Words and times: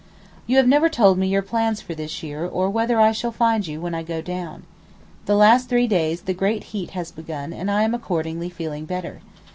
You 0.47 0.57
have 0.57 0.67
never 0.67 0.89
told 0.89 1.19
me 1.19 1.27
your 1.27 1.43
plans 1.43 1.79
for 1.79 1.93
this 1.93 2.23
year 2.23 2.43
or 2.43 2.71
whether 2.71 2.99
I 2.99 3.11
shall 3.11 3.31
find 3.31 3.67
you 3.67 3.79
when 3.79 3.93
I 3.93 4.01
go 4.01 4.19
down. 4.19 4.63
The 5.27 5.35
last 5.35 5.69
three 5.69 5.85
days 5.85 6.21
the 6.21 6.33
great 6.33 6.63
heat 6.73 6.89
has 6.97 7.11
begun 7.11 7.53
and 7.53 7.69
I 7.69 7.83
am 7.83 7.93
accordingly 7.93 8.49
feeling 8.49 8.85
better. 8.85 9.21